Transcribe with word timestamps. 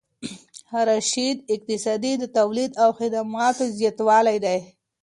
رشد 0.89 1.37
اقتصادي 1.53 2.13
د 2.17 2.23
تولید 2.37 2.71
او 2.83 2.89
خدماتو 2.99 3.63
زیاتوالی 3.77 4.37
دی. 4.45 4.59